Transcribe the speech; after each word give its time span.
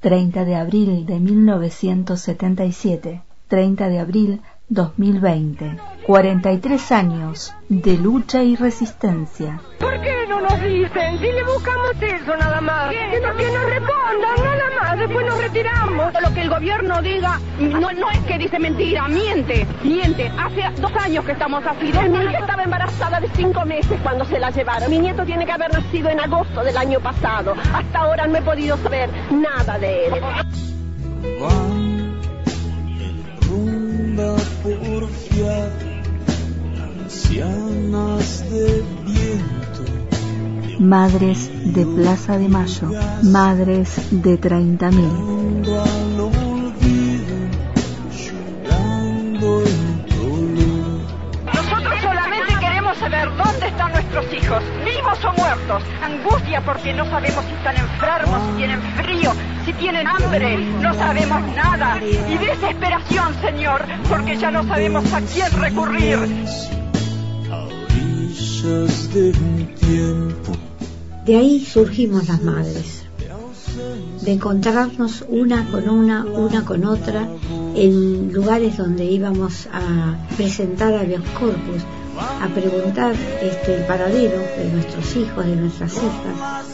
30 0.00 0.44
de 0.46 0.54
abril 0.54 1.04
de 1.04 1.20
1977, 1.20 3.22
30 3.48 3.88
de 3.88 3.98
abril 3.98 4.40
2020. 4.70 5.76
43 6.06 6.92
años 6.92 7.52
de 7.68 7.98
lucha 7.98 8.42
y 8.42 8.56
resistencia. 8.56 9.60
¿Por 10.30 10.42
no 10.42 10.48
nos 10.48 10.62
dicen? 10.62 11.18
Si 11.18 11.26
le 11.26 11.42
buscamos 11.42 11.90
eso 12.00 12.36
nada 12.36 12.60
más. 12.60 12.90
Que, 12.90 13.20
no, 13.20 13.36
que 13.36 13.50
nos 13.50 13.64
respondan, 13.64 14.36
nada 14.44 14.70
más. 14.80 14.98
Después 14.98 15.26
nos 15.26 15.38
retiramos. 15.38 16.12
Lo 16.22 16.34
que 16.34 16.42
el 16.42 16.50
gobierno 16.50 17.02
diga, 17.02 17.40
no, 17.58 17.92
no 17.92 18.10
es 18.10 18.18
que 18.20 18.38
dice 18.38 18.58
mentira, 18.60 19.08
miente, 19.08 19.66
miente. 19.82 20.30
Hace 20.38 20.80
dos 20.80 20.92
años 20.96 21.24
que 21.24 21.32
estamos 21.32 21.64
así. 21.66 21.86
Mi 21.86 22.24
hija 22.24 22.38
estaba 22.38 22.62
embarazada 22.62 23.20
de 23.20 23.28
cinco 23.34 23.64
meses 23.64 23.98
cuando 24.02 24.24
se 24.24 24.38
la 24.38 24.50
llevaron. 24.50 24.88
Mi 24.90 24.98
nieto 24.98 25.24
tiene 25.24 25.44
que 25.44 25.52
haber 25.52 25.72
nacido 25.72 26.08
en 26.10 26.20
agosto 26.20 26.62
del 26.62 26.76
año 26.76 27.00
pasado. 27.00 27.54
Hasta 27.74 27.98
ahora 27.98 28.26
no 28.28 28.38
he 28.38 28.42
podido 28.42 28.76
saber 28.76 29.10
nada 29.30 29.78
de 29.78 30.06
él. 30.06 30.14
Madres 40.80 41.50
de 41.74 41.84
Plaza 41.84 42.38
de 42.38 42.48
Mayo, 42.48 42.90
madres 43.22 44.00
de 44.10 44.40
30.000. 44.40 44.96
Nosotros 51.54 52.00
solamente 52.00 52.54
queremos 52.58 52.96
saber 52.96 53.28
dónde 53.36 53.66
están 53.66 53.92
nuestros 53.92 54.24
hijos, 54.32 54.62
vivos 54.82 55.18
o 55.22 55.32
muertos. 55.38 55.82
Angustia 56.02 56.62
porque 56.64 56.94
no 56.94 57.04
sabemos 57.04 57.44
si 57.44 57.52
están 57.52 57.76
enfermos, 57.76 58.40
si 58.48 58.56
tienen 58.56 58.80
frío, 58.96 59.32
si 59.66 59.72
tienen 59.74 60.06
hambre, 60.06 60.56
no 60.80 60.94
sabemos 60.94 61.42
nada. 61.54 61.98
Y 62.02 62.38
desesperación, 62.38 63.34
Señor, 63.42 63.84
porque 64.08 64.38
ya 64.38 64.50
no 64.50 64.66
sabemos 64.66 65.12
a 65.12 65.20
quién 65.20 65.52
recurrir. 65.60 66.46
De 68.60 69.32
ahí 71.36 71.64
surgimos 71.64 72.28
las 72.28 72.42
madres, 72.42 73.04
de 74.22 74.32
encontrarnos 74.32 75.24
una 75.28 75.70
con 75.70 75.88
una, 75.88 76.24
una 76.24 76.64
con 76.64 76.84
otra, 76.84 77.28
en 77.74 78.32
lugares 78.32 78.76
donde 78.76 79.04
íbamos 79.04 79.68
a 79.72 80.16
presentar 80.36 80.94
a 80.94 81.04
los 81.04 81.20
corpus, 81.38 81.82
a 82.18 82.48
preguntar 82.48 83.14
este, 83.42 83.76
el 83.76 83.86
paradero 83.86 84.38
de 84.38 84.70
nuestros 84.72 85.16
hijos, 85.16 85.46
de 85.46 85.56
nuestras 85.56 85.94
hijas, 85.94 86.66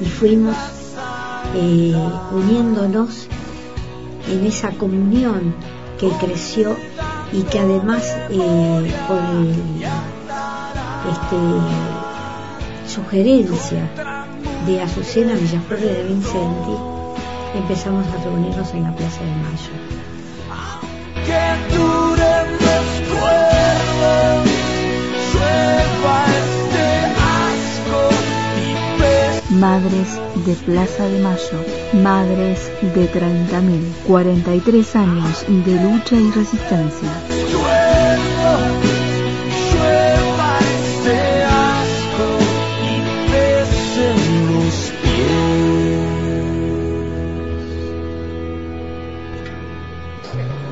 y 0.00 0.04
fuimos 0.04 0.56
eh, 1.54 1.94
uniéndonos 2.32 3.28
en 4.30 4.44
esa 4.44 4.70
comunión 4.72 5.54
que 5.98 6.08
creció 6.20 6.76
y 7.32 7.42
que 7.42 7.58
además 7.58 8.04
eh, 8.30 8.94
por 9.08 9.18
este, 11.10 12.05
sugerencia 12.96 13.90
de 14.66 14.80
Azucena 14.80 15.34
Villaflor 15.34 15.78
de 15.78 16.02
Vincenti 16.04 16.76
empezamos 17.54 18.06
a 18.06 18.24
reunirnos 18.24 18.72
en 18.72 18.84
la 18.84 18.96
Plaza 18.96 19.20
de 19.20 19.34
Mayo. 19.44 19.72
Madres 29.50 30.18
de 30.46 30.54
Plaza 30.54 31.04
de 31.04 31.20
Mayo, 31.20 31.58
Madres 32.02 32.70
de 32.94 33.12
30.000, 33.12 33.92
43 34.06 34.96
años 34.96 35.44
de 35.48 35.74
lucha 35.82 36.16
y 36.16 36.30
resistencia. 36.30 37.10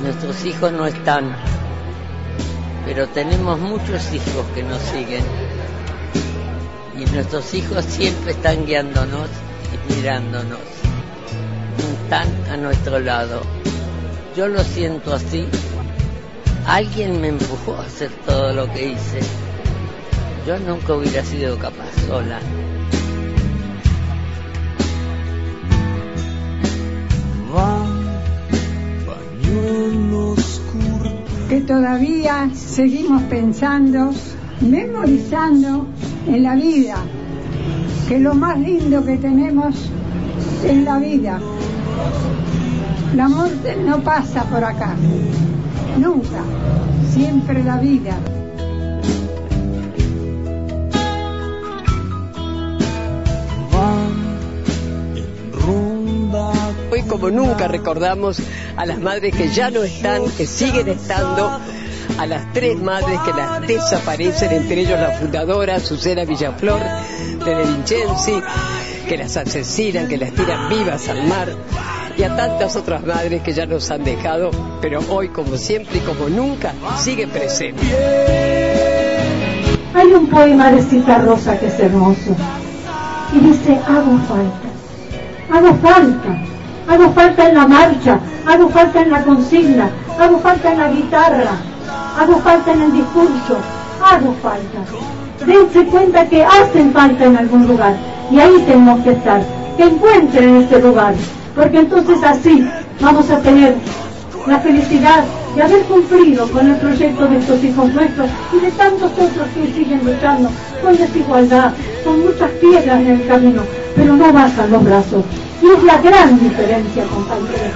Nuestros 0.04 0.44
hijos 0.44 0.70
no 0.70 0.86
están, 0.86 1.34
pero 2.84 3.08
tenemos 3.08 3.58
muchos 3.58 4.12
hijos 4.12 4.44
que 4.54 4.62
nos 4.62 4.78
siguen 4.82 5.24
y 6.94 7.06
nuestros 7.06 7.54
hijos 7.54 7.86
siempre 7.86 8.32
están 8.32 8.66
guiándonos 8.66 9.30
y 9.72 9.94
mirándonos. 9.94 10.60
Están 12.02 12.28
a 12.52 12.58
nuestro 12.58 13.00
lado. 13.00 13.40
Yo 14.36 14.46
lo 14.48 14.62
siento 14.62 15.14
así. 15.14 15.48
Alguien 16.66 17.22
me 17.22 17.28
empujó 17.28 17.76
a 17.76 17.86
hacer 17.86 18.10
todo 18.26 18.52
lo 18.52 18.70
que 18.70 18.88
hice. 18.88 19.20
Yo 20.46 20.58
nunca 20.58 20.92
hubiera 20.92 21.24
sido 21.24 21.58
capaz 21.58 21.90
sola. 22.06 22.40
Todavía 31.74 32.50
seguimos 32.54 33.20
pensando, 33.24 34.12
memorizando 34.60 35.88
en 36.24 36.44
la 36.44 36.54
vida, 36.54 36.98
que 38.06 38.20
lo 38.20 38.32
más 38.32 38.56
lindo 38.60 39.04
que 39.04 39.16
tenemos 39.16 39.74
es 40.64 40.84
la 40.84 40.98
vida. 41.00 41.40
La 43.16 43.28
muerte 43.28 43.76
no 43.84 43.98
pasa 44.02 44.44
por 44.44 44.62
acá, 44.62 44.94
nunca, 45.98 46.44
siempre 47.12 47.64
la 47.64 47.78
vida. 47.78 48.16
Como 57.14 57.30
nunca 57.30 57.68
recordamos 57.68 58.42
a 58.76 58.84
las 58.86 58.98
madres 58.98 59.36
que 59.36 59.48
ya 59.48 59.70
no 59.70 59.84
están, 59.84 60.28
que 60.36 60.48
siguen 60.48 60.88
estando, 60.88 61.60
a 62.18 62.26
las 62.26 62.52
tres 62.52 62.76
madres 62.82 63.20
que 63.20 63.32
las 63.32 63.60
desaparecen, 63.68 64.50
entre 64.50 64.80
ellos 64.80 64.98
la 64.98 65.12
fundadora 65.12 65.78
Susana 65.78 66.24
Villaflor 66.24 66.80
de 67.44 67.54
De 67.54 67.64
Vincenzi, 67.66 68.42
que 69.08 69.16
las 69.16 69.36
asesinan, 69.36 70.08
que 70.08 70.18
las 70.18 70.32
tiran 70.32 70.68
vivas 70.68 71.08
al 71.08 71.24
mar, 71.28 71.54
y 72.18 72.24
a 72.24 72.34
tantas 72.34 72.74
otras 72.74 73.06
madres 73.06 73.42
que 73.42 73.52
ya 73.52 73.64
nos 73.64 73.88
han 73.92 74.02
dejado, 74.02 74.50
pero 74.80 74.98
hoy 75.08 75.28
como 75.28 75.56
siempre 75.56 75.98
y 75.98 76.00
como 76.00 76.28
nunca 76.28 76.72
sigue 76.98 77.28
presente. 77.28 77.80
Hay 79.94 80.12
un 80.12 80.26
poema 80.26 80.72
de 80.72 80.82
Cita 80.82 81.18
Rosa 81.18 81.56
que 81.60 81.68
es 81.68 81.78
hermoso 81.78 82.34
y 83.32 83.38
dice, 83.38 83.78
hago 83.86 84.18
falta, 84.26 84.68
hago 85.52 85.74
falta, 85.76 86.53
hago 86.88 87.10
falta 87.12 87.48
en 87.48 87.54
la 87.54 87.66
marcha, 87.66 88.18
hago 88.46 88.68
falta 88.68 89.00
en 89.02 89.10
la 89.10 89.22
consigna, 89.22 89.90
hago 90.18 90.38
falta 90.38 90.72
en 90.72 90.78
la 90.78 90.90
guitarra, 90.90 91.52
hago 92.18 92.38
falta 92.38 92.72
en 92.72 92.82
el 92.82 92.92
discurso, 92.92 93.56
hago 94.02 94.34
falta. 94.42 94.80
Dense 95.46 95.84
cuenta 95.86 96.26
que 96.26 96.44
hacen 96.44 96.92
falta 96.92 97.24
en 97.24 97.36
algún 97.36 97.66
lugar 97.66 97.96
y 98.30 98.40
ahí 98.40 98.64
tenemos 98.66 99.00
que 99.00 99.12
estar, 99.12 99.42
que 99.76 99.84
encuentren 99.84 100.56
ese 100.56 100.80
lugar, 100.80 101.14
porque 101.54 101.80
entonces 101.80 102.22
así 102.22 102.66
vamos 103.00 103.30
a 103.30 103.38
tener 103.40 103.76
la 104.46 104.58
felicidad 104.60 105.24
de 105.54 105.62
haber 105.62 105.82
cumplido 105.82 106.46
con 106.50 106.68
el 106.68 106.76
proyecto 106.76 107.26
de 107.26 107.38
estos 107.38 107.64
hijos 107.64 107.92
nuestros 107.94 108.28
y 108.52 108.60
de 108.60 108.70
tantos 108.72 109.12
otros 109.12 109.48
que 109.54 109.72
siguen 109.72 110.04
luchando 110.04 110.50
con 110.82 110.96
desigualdad, 110.96 111.72
con 112.04 112.24
muchas 112.24 112.50
piedras 112.52 113.00
en 113.00 113.10
el 113.10 113.26
camino, 113.26 113.62
pero 113.96 114.14
no 114.14 114.32
bajan 114.32 114.70
los 114.70 114.84
brazos. 114.84 115.24
Y 115.64 115.66
es 115.66 115.82
la 115.82 115.96
gran 115.96 116.38
diferencia, 116.38 117.04
compañeros. 117.04 117.72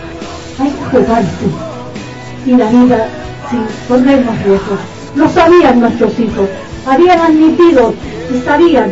Hay 0.61 0.71
que 0.71 0.99
jugarse. 0.99 1.47
Y 2.45 2.53
la 2.55 2.67
vida 2.67 3.09
sin 3.49 3.65
ponernos 3.89 4.45
viejos. 4.45 4.79
Lo 5.17 5.27
sabían 5.31 5.81
nuestros 5.81 6.21
hijos, 6.21 6.51
habían 6.87 7.19
admitido 7.19 7.95
y 8.31 8.41
sabían 8.45 8.91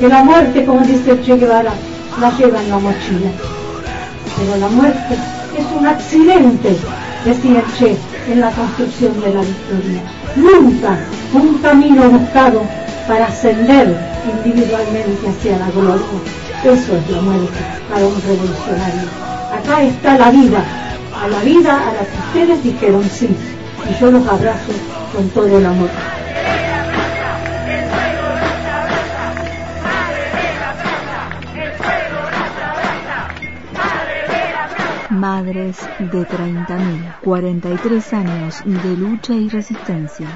que 0.00 0.08
la 0.08 0.24
muerte, 0.24 0.64
como 0.64 0.80
dice 0.80 1.20
Che 1.22 1.36
Guevara, 1.36 1.72
la 2.20 2.36
lleva 2.36 2.60
en 2.60 2.70
la 2.70 2.78
mochila. 2.80 3.30
Pero 4.36 4.56
la 4.56 4.68
muerte 4.68 5.14
es 5.56 5.66
un 5.78 5.86
accidente, 5.86 6.76
decía 7.24 7.62
Che, 7.78 7.96
en 8.32 8.40
la 8.40 8.50
construcción 8.50 9.20
de 9.20 9.34
la 9.34 9.40
victoria. 9.42 10.02
Nunca 10.34 10.98
un 11.32 11.58
camino 11.58 12.10
buscado 12.10 12.62
para 13.06 13.26
ascender 13.26 13.96
individualmente 14.34 15.28
hacia 15.28 15.58
la 15.58 15.70
gloria. 15.70 16.49
Eso 16.62 16.94
es 16.94 17.10
la 17.10 17.22
muerte 17.22 17.58
para 17.88 18.04
un 18.04 18.20
revolucionario. 18.20 19.08
Acá 19.50 19.82
está 19.82 20.18
la 20.18 20.30
vida, 20.30 20.62
a 21.18 21.26
la 21.26 21.38
vida 21.40 21.88
a 21.88 21.92
la 21.94 22.00
que 22.00 22.18
ustedes 22.18 22.62
dijeron 22.62 23.02
sí, 23.02 23.28
y 23.88 23.98
yo 23.98 24.10
los 24.10 24.28
abrazo 24.28 24.72
con 25.14 25.26
todo 25.30 25.56
el 25.56 25.64
amor. 25.64 25.88
Madres 35.08 35.78
de 35.98 36.26
30.000, 36.26 37.20
43 37.22 38.12
años 38.12 38.62
de 38.66 38.96
lucha 38.98 39.32
y 39.32 39.48
resistencia. 39.48 40.26